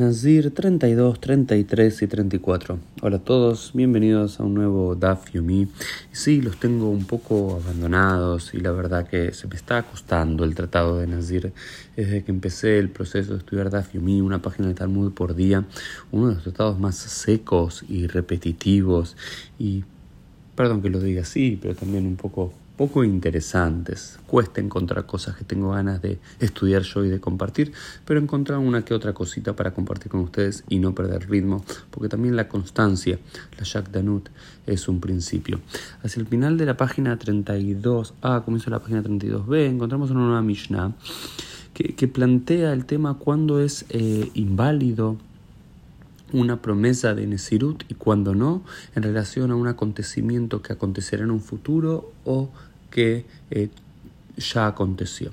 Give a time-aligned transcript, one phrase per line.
[0.00, 2.78] Nazir 32, 33 y 34.
[3.02, 5.68] Hola a todos, bienvenidos a un nuevo Daf Yomi.
[6.10, 10.54] Sí, los tengo un poco abandonados y la verdad que se me está costando el
[10.54, 11.52] tratado de Nazir
[11.96, 15.66] desde que empecé el proceso de estudiar Daf Yomi, una página de Talmud por día,
[16.12, 19.18] uno de los tratados más secos y repetitivos
[19.58, 19.84] y,
[20.54, 24.18] perdón que lo diga así, pero también un poco poco interesantes.
[24.26, 27.74] Cuesta encontrar cosas que tengo ganas de estudiar yo y de compartir,
[28.06, 32.08] pero encontrar una que otra cosita para compartir con ustedes y no perder ritmo, porque
[32.08, 33.18] también la constancia,
[33.58, 34.02] la Jacques
[34.66, 35.60] es un principio.
[36.02, 40.40] Hacia el final de la página 32, ah, comienza la página 32b, encontramos una nueva
[40.40, 40.94] Mishnah
[41.74, 45.18] que, plantea el tema cuándo es eh, inválido
[46.32, 48.62] una promesa de Nesirut y cuándo no,
[48.94, 52.50] en relación a un acontecimiento que acontecerá en un futuro o
[52.90, 53.68] que eh,
[54.36, 55.32] ya aconteció.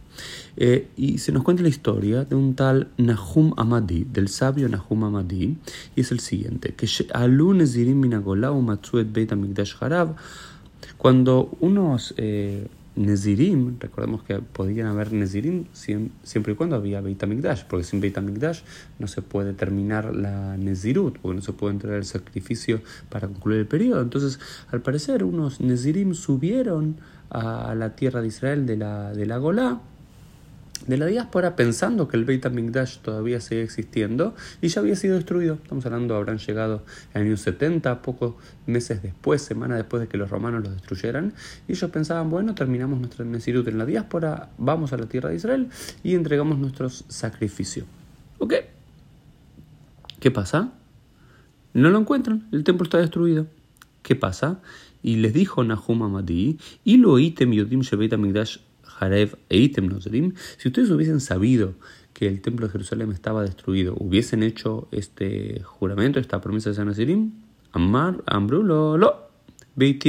[0.56, 5.04] Eh, y se nos cuenta la historia de un tal Nahum Amadi, del sabio Nahum
[5.04, 5.58] Amadi,
[5.96, 6.88] y es el siguiente, que
[10.98, 12.68] cuando unos eh,
[12.98, 18.18] Nezirim, recordemos que podían haber Nezirim siempre y cuando había Beit HaMikdash, porque sin Beit
[18.18, 18.62] HaMikdash
[18.98, 23.60] no se puede terminar la Nezirut, porque no se puede entregar el sacrificio para concluir
[23.60, 24.02] el periodo.
[24.02, 24.40] Entonces,
[24.72, 26.98] al parecer, unos Nezirim subieron
[27.30, 29.80] a la tierra de Israel de la, de la Golá,
[30.88, 35.16] de la diáspora pensando que el Beit HaMikdash todavía sigue existiendo y ya había sido
[35.16, 35.56] destruido.
[35.62, 38.36] Estamos hablando, habrán llegado en el año 70, pocos
[38.66, 41.34] meses después, semanas después de que los romanos los destruyeran.
[41.68, 45.36] Y ellos pensaban, bueno, terminamos nuestra Nesirut en la diáspora, vamos a la tierra de
[45.36, 45.68] Israel
[46.04, 47.86] y entregamos nuestros sacrificios.
[48.40, 48.54] ¿Ok?
[50.20, 50.72] ¿Qué pasa?
[51.74, 53.48] No lo encuentran, el templo está destruido.
[54.04, 54.62] ¿Qué pasa?
[55.04, 57.82] Y les dijo Nahum Amadi, y lo item yodim
[59.00, 61.76] shebeit HaMikdash si ustedes hubiesen sabido
[62.14, 66.88] que el templo de Jerusalén estaba destruido, hubiesen hecho este juramento, esta promesa de San
[66.88, 67.32] Nazirim,
[67.74, 69.28] Amar, Ambrulo, lo.
[69.80, 70.00] Ellos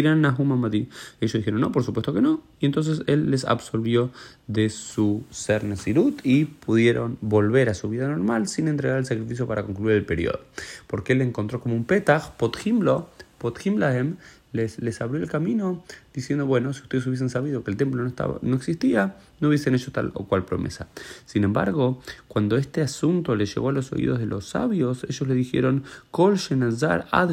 [1.21, 2.41] dijeron, no, por supuesto que no.
[2.59, 4.11] Y entonces él les absolvió
[4.47, 9.47] de su ser Nazirut y pudieron volver a su vida normal sin entregar el sacrificio
[9.47, 10.41] para concluir el periodo.
[10.87, 14.17] Porque él encontró como un petach, pothimlo, pothimlahem,
[14.53, 18.39] les, abrió el camino diciendo, bueno, si ustedes hubiesen sabido que el templo no, estaba,
[18.43, 20.89] no existía, no hubiesen hecho tal o cual promesa.
[21.27, 25.35] Sin embargo, cuando este asunto le llegó a los oídos de los sabios, ellos le
[25.35, 27.31] dijeron, Kol Ad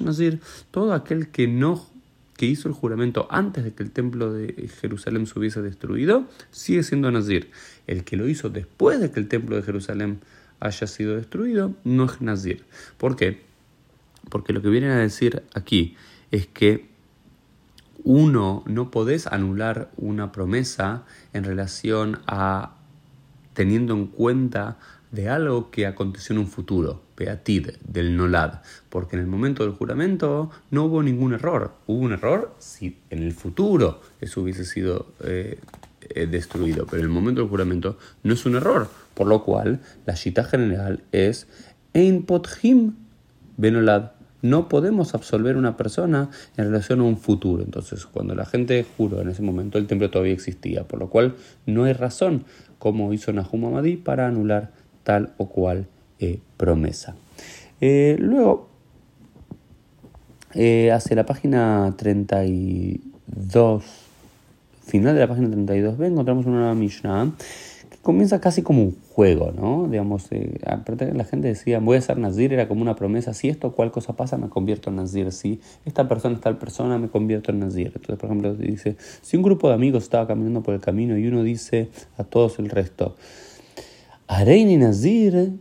[0.00, 0.40] Nazir,
[0.70, 1.96] todo aquel que no
[2.36, 6.82] que hizo el juramento antes de que el templo de Jerusalén se hubiese destruido, sigue
[6.82, 7.50] siendo Nazir.
[7.86, 10.20] El que lo hizo después de que el templo de Jerusalén
[10.60, 12.64] haya sido destruido, no es Nazir.
[12.98, 13.45] ¿Por qué?
[14.28, 15.96] Porque lo que vienen a decir aquí
[16.30, 16.88] es que
[18.04, 22.76] uno no podés anular una promesa en relación a
[23.54, 24.78] teniendo en cuenta
[25.10, 28.60] de algo que aconteció en un futuro, Beatid, del Nolad,
[28.90, 31.72] porque en el momento del juramento no hubo ningún error.
[31.86, 35.58] Hubo un error si en el futuro eso hubiese sido eh,
[36.02, 39.80] eh, destruido, pero en el momento del juramento no es un error, por lo cual
[40.04, 41.48] la cita general es
[41.94, 42.94] Ein Pothim
[43.56, 44.15] Benolad
[44.50, 47.62] no podemos absolver una persona en relación a un futuro.
[47.62, 51.34] Entonces, cuando la gente juró en ese momento, el templo todavía existía, por lo cual
[51.66, 52.44] no hay razón,
[52.78, 55.86] como hizo Nahum Amadi, para anular tal o cual
[56.18, 57.14] eh, promesa.
[57.80, 58.68] Eh, luego,
[60.54, 63.84] eh, hacia la página 32,
[64.86, 67.32] final de la página 32b, encontramos una Mishnah
[68.06, 69.88] comienza casi como un juego, ¿no?
[69.90, 73.72] Digamos, eh, la gente decía, voy a ser Nazir, era como una promesa, si esto
[73.72, 77.50] cual cosa pasa, me convierto en Nazir, si esta persona es tal persona, me convierto
[77.50, 77.88] en Nazir.
[77.88, 81.26] Entonces, por ejemplo, dice, si un grupo de amigos estaba caminando por el camino y
[81.26, 83.16] uno dice a todos el resto,
[84.28, 85.54] Areini Nazir,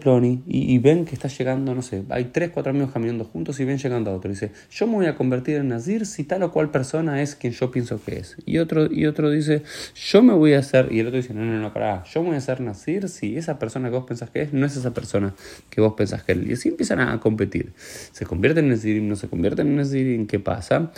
[0.00, 3.64] Ploni, y, ven que está llegando, no sé, hay tres, cuatro amigos caminando juntos y
[3.64, 4.30] ven llegando a otro.
[4.30, 7.52] Dice, yo me voy a convertir en Nazir si tal o cual persona es quien
[7.52, 8.36] yo pienso que es.
[8.46, 9.62] Y otro, y otro dice,
[9.94, 12.34] yo me voy a hacer, y el otro dice, no, no, no, pará, yo voy
[12.34, 15.34] a hacer Nazir si esa persona que vos pensás que es no es esa persona
[15.70, 16.46] que vos pensás que es.
[16.46, 17.72] Y así empiezan a competir.
[17.76, 20.92] Se convierten en Nazirim, no se convierten en Nazirim, ¿qué pasa?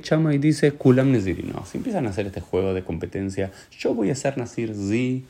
[0.00, 1.52] Chama y dice, Kulam Nazirim.
[1.52, 3.52] No, se empiezan a hacer este juego de competencia.
[3.78, 5.24] Yo voy a ser Nazir, sí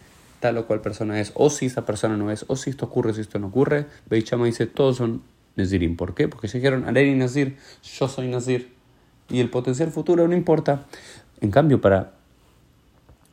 [0.44, 3.14] tal o cual persona es, o si esa persona no es, o si esto ocurre,
[3.14, 3.86] si esto no ocurre.
[4.10, 5.22] Beichama dice, todos son
[5.56, 5.96] Nazirim.
[5.96, 6.28] ¿Por qué?
[6.28, 8.74] Porque se dijeron, Areni Nazir, yo soy Nazir.
[9.30, 10.84] Y el potencial futuro no importa.
[11.40, 12.12] En cambio, para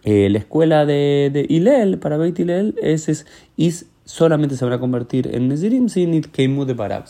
[0.06, 3.26] eh, la escuela de, de para Beit Ilel, ese
[3.58, 7.08] es, solamente se van a convertir en Nazirim si Nit Keimu de Barab.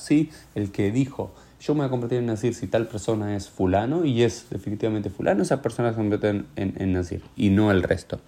[0.56, 4.04] El que dijo yo me voy a convertir en Nazir si tal persona es fulano
[4.04, 8.20] y es definitivamente fulano, esa persona se convierte en, en, Nazir y no el resto.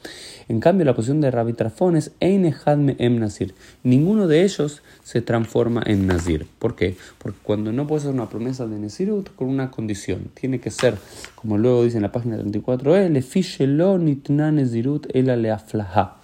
[0.47, 3.55] En cambio, la posición de Rabbi Trafón es Einehadme em Nazir.
[3.81, 6.45] Ninguno de ellos se transforma en Nazir.
[6.59, 6.95] ¿Por qué?
[7.17, 10.97] Porque cuando no puedes hacer una promesa de Nazirut con una condición, tiene que ser,
[11.33, 16.17] como luego dice en la página 34, le fiche lo nitna Nazirut ela le aflaha.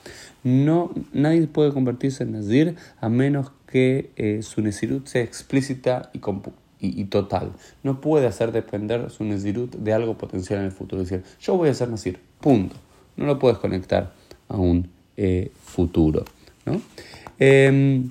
[0.44, 6.20] No, nadie puede convertirse en Nazir a menos que eh, su Nezirut sea explícita y,
[6.82, 7.52] y, total.
[7.84, 11.02] No puede hacer depender su Nezirut de algo potencial en el futuro.
[11.02, 12.76] Decir, yo voy a ser Nazir, punto.
[13.18, 14.14] No lo puedes conectar
[14.48, 16.24] a un eh, futuro.
[17.38, 18.10] Em,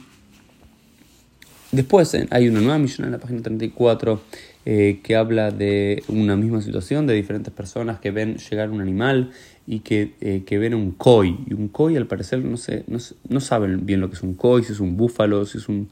[1.72, 4.20] después hay una nueva misión en la página 34
[4.66, 9.30] eh, que habla de una misma situación, de diferentes personas que ven llegar un animal
[9.66, 11.38] y que, eh, que ven un koi.
[11.46, 12.98] Y un koi al parecer no, sé, no,
[13.30, 15.88] no, saben bien lo que es un koi, si es un búfalo, si es un,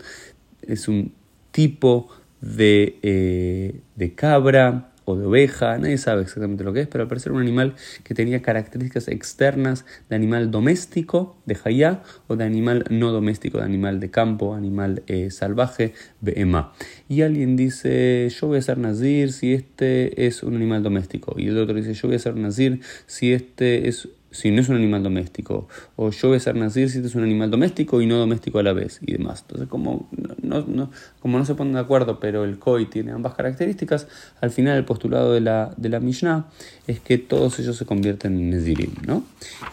[0.60, 1.12] es un
[1.52, 2.10] tipo
[2.40, 7.08] de, eh, de cabra o de oveja, nadie sabe exactamente lo que es, pero al
[7.08, 12.84] parecer un animal que tenía características externas de animal doméstico, de jayá, o de animal
[12.90, 16.72] no doméstico, de animal de campo, animal eh, salvaje, BMA.
[17.08, 21.46] Y alguien dice, yo voy a ser nazir si este es un animal doméstico, y
[21.46, 24.76] el otro dice, yo voy a ser nazir si este es si no es un
[24.76, 28.58] animal doméstico, o yo ser nazir si este es un animal doméstico y no doméstico
[28.58, 29.42] a la vez, y demás.
[29.42, 30.08] Entonces, como
[30.42, 30.90] no, no,
[31.20, 34.08] como no se ponen de acuerdo, pero el COI tiene ambas características,
[34.40, 36.46] al final el postulado de la, de la Mishnah
[36.86, 38.92] es que todos ellos se convierten en Nezirim.
[39.06, 39.24] ¿no?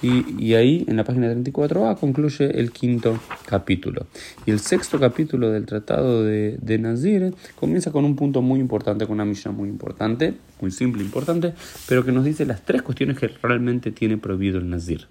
[0.02, 4.08] Y, y ahí, en la página 34a, concluye el quinto capítulo.
[4.46, 9.06] Y el sexto capítulo del Tratado de, de Nazir comienza con un punto muy importante,
[9.06, 10.34] con una Mishnah muy importante,
[10.64, 11.54] muy simple, importante,
[11.88, 15.08] pero que nos dice las tres cuestiones que realmente tiene prohibido el Nazir.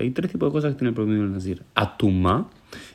[0.00, 1.62] Hay tres tipos de cosas que tiene prohibido el Nazir.
[1.74, 2.50] Atuma,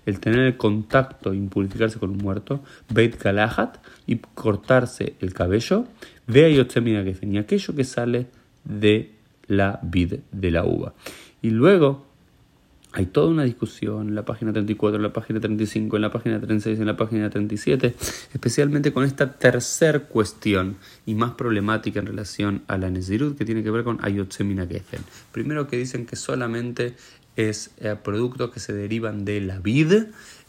[0.05, 2.63] el tener el contacto, impurificarse con un muerto.
[2.89, 3.77] Beit Galahat,
[4.07, 5.85] y cortarse el cabello.
[6.27, 8.27] Vea y y aquello que sale
[8.63, 9.11] de
[9.47, 10.93] la vid, de la uva.
[11.41, 12.10] Y luego
[12.93, 16.39] hay toda una discusión en la página 34, en la página 35, en la página
[16.39, 17.95] 36, en la página 37,
[18.33, 23.63] especialmente con esta tercera cuestión y más problemática en relación a la Nezirut que tiene
[23.63, 25.01] que ver con Ayotsemina Geffen.
[25.31, 26.95] Primero que dicen que solamente
[27.37, 29.93] es eh, productos que se derivan de la vid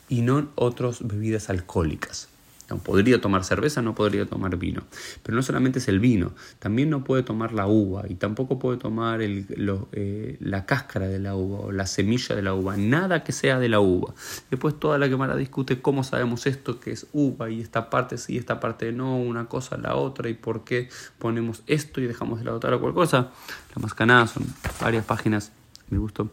[0.08, 2.31] y no otras bebidas alcohólicas.
[2.78, 4.82] Podría tomar cerveza, no podría tomar vino.
[5.22, 8.78] Pero no solamente es el vino, también no puede tomar la uva y tampoco puede
[8.78, 13.32] tomar eh, la cáscara de la uva o la semilla de la uva, nada que
[13.32, 14.14] sea de la uva.
[14.50, 18.38] Después toda la quemara discute cómo sabemos esto que es uva y esta parte sí,
[18.38, 20.88] esta parte no, una cosa la otra y por qué
[21.18, 23.30] ponemos esto y dejamos de la otra cual cosa.
[23.74, 24.44] La más canada son
[24.80, 25.52] varias páginas,
[25.90, 26.30] me gusto,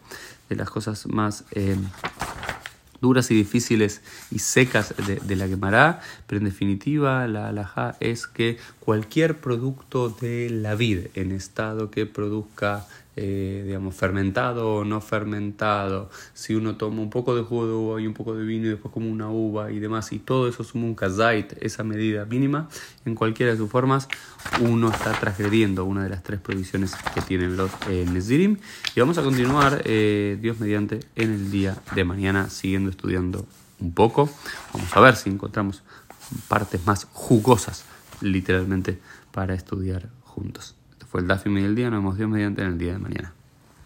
[0.49, 1.45] de las cosas más...
[1.51, 1.77] Eh,
[3.01, 4.01] duras y difíciles
[4.31, 10.49] y secas de, la quemará, pero en definitiva la alhaja es que cualquier producto de
[10.49, 12.85] la vid en estado que produzca
[13.21, 18.01] eh, digamos, fermentado o no fermentado, si uno toma un poco de jugo de uva
[18.01, 20.63] y un poco de vino y después como una uva y demás, y todo eso
[20.63, 22.69] suma un kazait, esa medida mínima,
[23.03, 24.07] en cualquiera de sus formas,
[24.61, 28.05] uno está transgrediendo una de las tres provisiones que tienen los eh.
[28.95, 33.45] Y vamos a continuar, eh, Dios mediante, en el día de mañana, siguiendo estudiando
[33.81, 34.29] un poco.
[34.73, 35.83] Vamos a ver si encontramos
[36.47, 37.83] partes más jugosas,
[38.21, 38.97] literalmente,
[39.33, 40.78] para estudiar juntos
[41.09, 41.89] fue el Dafim del día.
[41.89, 43.33] Nos vemos Dios mediante en el día de mañana.